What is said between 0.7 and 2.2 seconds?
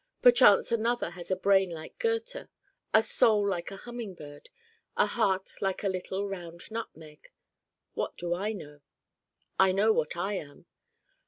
Another has a brain like